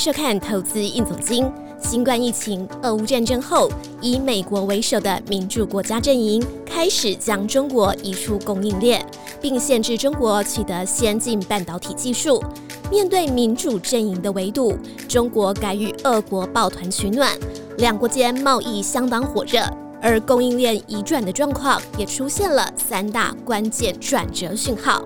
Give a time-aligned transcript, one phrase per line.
[0.00, 1.44] 收看《投资应总经》。
[1.78, 3.70] 新冠疫情、俄乌战争后，
[4.00, 9.04] 以美国为首的民主国家阵营开始将中国移出供应链，
[9.40, 12.42] 并限制中国取得先进半导体技术。
[12.90, 14.74] 面对民主阵营的围堵，
[15.06, 17.30] 中国改与俄国抱团取暖，
[17.76, 19.62] 两国间贸易相当火热，
[20.00, 25.04] 而供应链移转的状况也出现了三大关键转折讯号。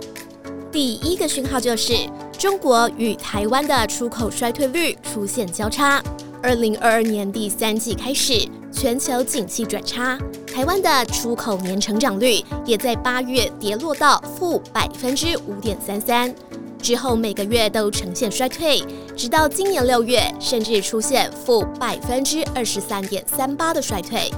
[0.73, 1.95] 第一个讯号就是
[2.45, 6.05] 中国与台湾的出口衰退率出现交叉。
[6.43, 16.35] 二零二二年第三季开始，全球景气转差，台湾的出口年成长率也在八月跌落到负百分之五点三三，
[16.83, 18.85] 之后每个月都呈现衰退，
[19.17, 24.31] 直到今年六月，甚至出现负百分之二十三点三八的衰退。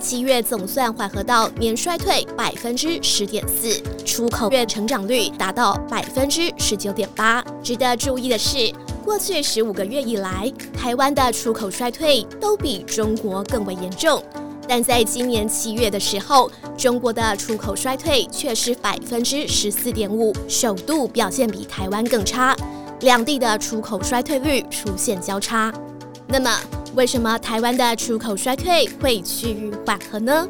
[0.00, 7.44] 七月总算缓和到年衰退百分之十点四，出口月成长率达到百分之十九点八。
[7.62, 8.72] 值得注意的是。
[9.02, 14.22] 过去十五个月以来，台湾的出口衰退都比中国更为严重。
[14.68, 22.54] 但在今年七月的时候，中国的出口衰退却是百分之十四点五，首度表现比台湾更差。
[23.00, 25.72] 两地的出口衰退率出现交叉。
[26.28, 26.60] 那么，
[26.94, 30.46] 为什么台湾的出口衰退会趋于缓和呢？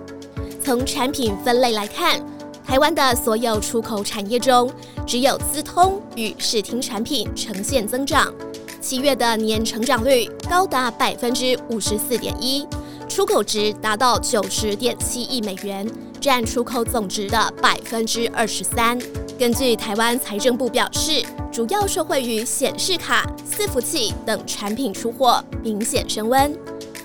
[0.65, 2.21] 从产品分类来看。
[2.67, 4.73] 台湾的所有出口产业中，
[5.05, 8.33] 只有资通与视听产品呈现增长。
[8.81, 12.65] 七月的年成长率高达百分之五十四点一，
[13.09, 15.85] 出口值达到九十点七亿美元，
[16.21, 18.97] 占出口总值的百分之二十三。
[19.37, 26.57] 根据台湾财政部表示，主要受惠于显示卡、伺服器等产品出货明显升温。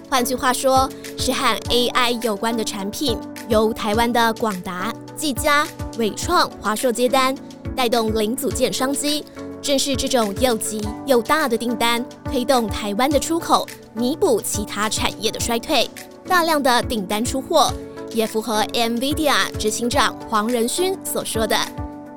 [0.10, 3.18] 换句话说，是和 AI 有关的产品，
[3.50, 4.94] 由台湾的广达。
[5.16, 5.66] 技嘉、
[5.98, 7.36] 伟创、华硕接单，
[7.76, 9.26] 带动零组件商机。
[9.62, 15.90] 正是这种又急又大的订单，推动台湾的出口，弥补其他产业的衰退。
[16.28, 17.74] 大量的订单出货，
[18.12, 21.58] 也符合 NVIDIA 执行长黄仁勋所说的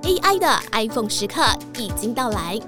[0.08, 1.42] ：“AI 的 iPhone 时刻
[1.76, 2.58] 已经到来。”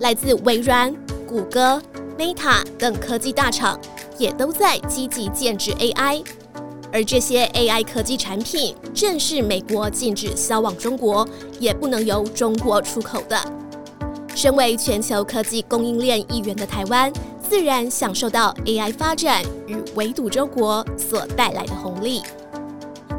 [0.00, 0.94] 来自微软、
[1.28, 1.82] 谷歌、
[2.18, 3.78] Meta 等科技大厂，
[4.16, 6.24] 也都在积极建制 AI。
[6.90, 11.28] 而这些 AI 科技产品正是美国禁止销往中国，
[11.60, 13.38] 也不能由中国出口的。
[14.34, 17.12] 身为全球科技供应链一员的台湾，
[17.46, 22.22] 自然享受到 AI 发展与围堵中国所带来的红利。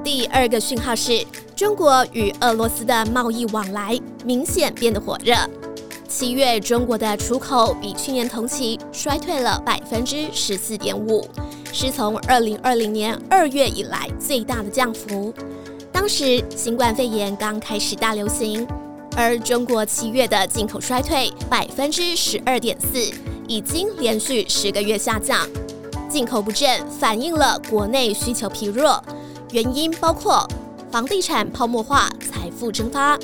[0.10, 1.22] 第二个讯号是
[1.54, 5.36] 中国与俄罗斯的贸易往来明显变得火热。
[6.08, 11.28] 七月中国的出口比去年同期衰退了百分之十四点五。
[11.74, 15.34] 是从二零二零年二月以来最大的降幅。
[15.92, 18.66] 当时新冠肺炎刚开始大流行，
[19.14, 23.14] 而中国七月的进口衰退百分之十二点四，
[23.46, 25.46] 已经连续十个月下降。
[26.10, 29.04] 进口不振反映了国内需求疲弱，
[29.52, 30.46] 原因包括
[30.92, 33.18] 房地产泡沫化、财富蒸发。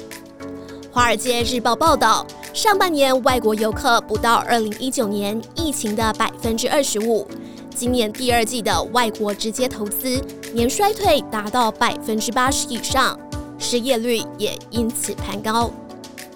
[0.92, 7.28] 华尔街日报报道，上半年外国游客不到二零一九年疫情的百分之二十五。
[7.76, 10.22] 今年第二季的外国直接投资
[10.54, 13.20] 年衰退达到百分之八十以上，
[13.58, 15.72] 失业率也因此攀高。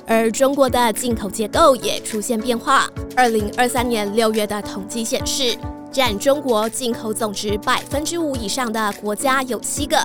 [0.06, 2.90] 而中国的进口结构也出现变化。
[3.16, 5.56] 二零二三年六月的统计显示，
[5.92, 9.98] 占中国进口总值百分之五以上的国家有七个，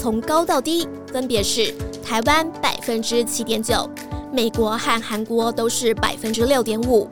[0.00, 1.74] 从高到低分别是
[2.04, 3.88] 台湾百分之七点九，
[4.32, 7.08] 美国和韩国都是百分之六点五，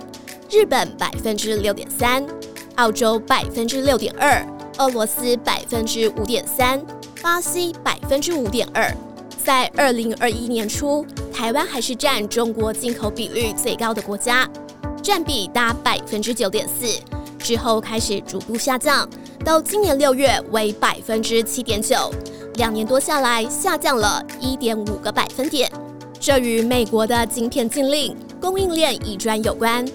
[0.51, 2.25] 日本百分之六点三。
[2.77, 4.47] 澳洲百分之六点二，
[4.77, 6.79] 俄罗斯百分之五点三，
[7.23, 8.95] 巴西百分之五点二。
[9.43, 14.47] 在二零二一年初，台湾还是占中国进口比率最高的国家，
[15.03, 17.16] 占比达百分之九点四。
[17.47, 19.09] 之后开始逐步下降，
[19.45, 22.13] 到今年六月为百分之七点九，
[22.57, 25.71] 两年多下来下降了一点五个百分点。
[26.19, 29.87] 这与美国的晶片禁令、供应链移转有关。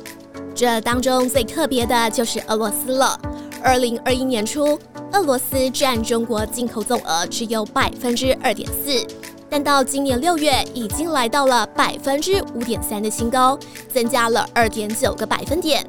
[0.56, 3.20] 这当中最特别的就是俄罗斯了。
[3.62, 4.80] 二零二一年初，
[5.12, 9.06] 俄罗斯占中国进口总额只有百分之二点四，
[9.50, 13.60] 但到今年六月已经来到了百分之五点三的新高，
[13.94, 15.86] 增加了二点九个百分点。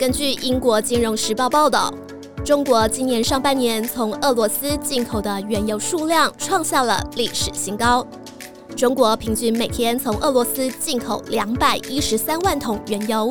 [0.00, 1.92] 根据英国金融时报报道，
[2.42, 8.06] 中国今年上半年从俄罗斯进口的原油数量创下了历史新高。
[8.74, 13.30] 中国平均每天从俄罗斯进口两百一十三万桶原油。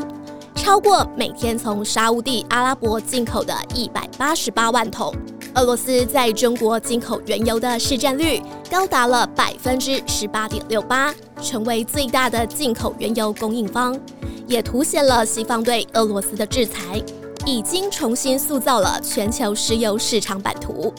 [0.54, 5.12] 超过每天从沙地阿拉伯进口的一百八十八万桶，
[5.60, 8.42] 俄罗斯在中国进口原油的市占率
[8.72, 14.00] 高达了百分之十八点六八，成为最大的进口原油供应方，
[14.48, 17.04] 也凸显了西方对俄罗斯的制裁
[17.46, 20.94] 已经重新塑造了全球石油市场版图。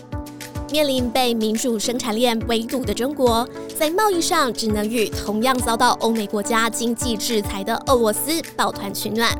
[0.70, 3.48] 面临被民主生产链围堵的中国，
[3.78, 9.34] 在贸易上只能与同样遭到欧美国家经济制裁的俄罗斯抱团取暖。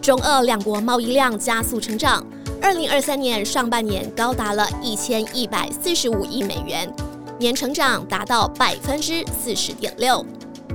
[0.00, 2.24] 中俄两国贸易量加速成长。
[2.62, 6.88] 二零二三年上半年高达了一千一百四十五亿美元，
[7.36, 10.24] 年成长达到百分之四十点六。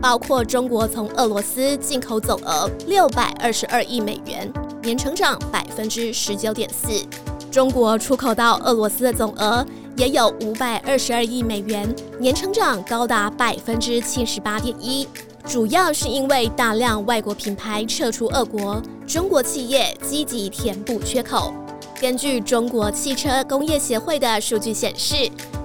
[0.02, 4.52] 包括中国从俄罗斯进口总额六百二十二亿美元，
[4.84, 7.04] 年成长百分之十九点四。
[7.50, 11.88] 中国出口到俄罗斯的总额也有五百二十二亿美元，
[12.20, 15.08] 年成长高达百分之七十八点一。
[15.46, 21.54] 主要是因为大量外国品牌撤出俄国，中国企业积极填补缺口。
[22.00, 25.16] 根据中国汽车工业协会的数据显示，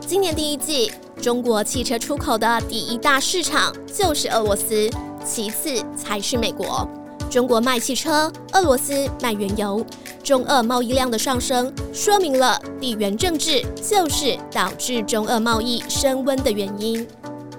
[0.00, 0.90] 今年第一季
[1.20, 4.88] 中国汽车出口的第一大市场就是俄罗斯，
[5.23, 6.88] 其次才是美国。
[7.29, 9.84] 中国卖汽车，俄罗斯卖原油，
[10.23, 17.06] 中俄贸易量的上升，说明了地缘政治就是导致中俄贸易升温的原因。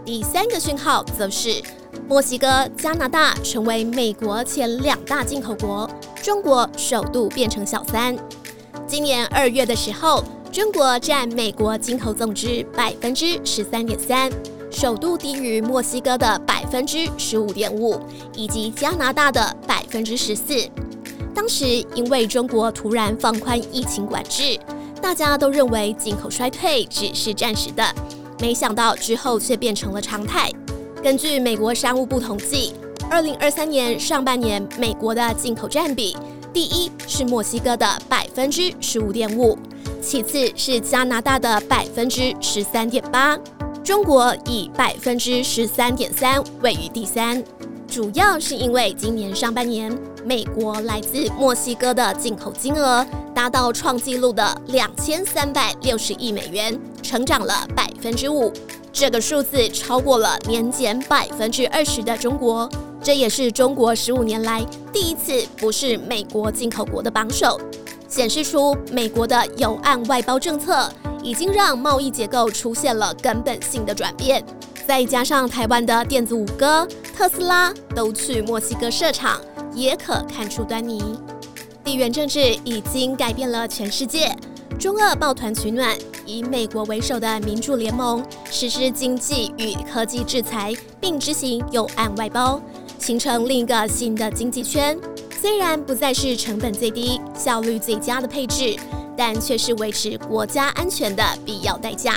[0.03, 1.61] 第三个讯号则是
[2.09, 5.87] 墨西哥、加拿大成为美国前两大进口国，
[6.23, 8.17] 中国首度变成小三。
[8.93, 14.31] 今年二月的时候，中国占美国进口总值百分之十三点三，
[14.69, 17.99] 首度低于墨西哥的百分之十五点五，
[18.35, 20.69] 以及加拿大的百分之十四。
[21.33, 24.59] 当时因为中国突然放宽疫情管制，
[25.01, 27.83] 大家都认为进口衰退只是暂时的，
[28.41, 30.51] 没想到之后却变成了常态。
[31.01, 32.75] 根据美国商务部统计，
[33.09, 36.15] 二零二三年上半年美国的进口占比。
[36.53, 39.57] 第一是墨西哥的百分之十五点五，
[39.99, 43.35] 其次是加拿大的百分之十三点八，
[43.83, 47.43] 中国以百分之十三点三位于第三。
[47.87, 49.91] 主要是因为今年上半年，
[50.23, 53.03] 美国来自墨西哥的进口金额
[53.33, 58.53] 达到创纪录的两千三百六十亿美元，成长了百分之五，
[58.91, 62.69] 这个数字超过了年减百分之二十的中国。
[63.03, 67.59] 这也是中国十五年来第一次不是美国进口国的榜首，
[68.07, 70.89] 显示出美国的有岸外包政策
[71.21, 74.41] 已经让贸易结构出现了根本性的转变。
[74.87, 79.41] 再加上台湾的电子五哥特斯拉都去墨西哥设厂，
[79.73, 81.03] 也可看出端倪。
[81.83, 84.33] 地缘政治已经改变了全世界，
[84.79, 85.93] 中俄抱团取暖，
[86.25, 92.61] 以美国为首的民主联盟实施经济与科技制裁，并执行有岸外包。
[93.03, 94.97] 形成另一个新的经济圈，
[95.41, 98.77] 虽然不再是成本最低、效率最佳的配置，
[99.17, 102.15] 但却是维持国家安全的必要代价。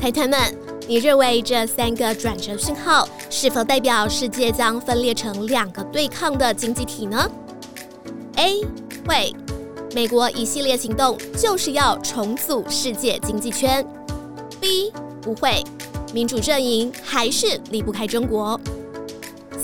[0.00, 0.38] 财团们，
[0.86, 7.28] 你认为这三个转折讯号是否代表世界将分裂成两个对抗的经济体呢
[8.36, 8.62] ？A
[9.04, 9.34] 会，
[9.96, 13.84] 美国一系列行动就是要重组世界经济圈。
[14.60, 15.64] B 不会，
[16.14, 18.58] 民主阵营还是离不开中国。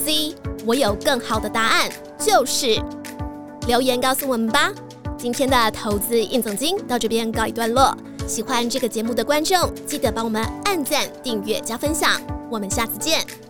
[0.07, 2.81] C，我有更好的答案，就是
[3.67, 4.71] 留言告诉我们吧。
[5.19, 7.93] 今天的投资应总金到这边告一段落。
[8.25, 12.21] 喜欢这个节目的观众，记得帮我们按赞、订阅、加分享。
[12.49, 13.46] 我们下次见。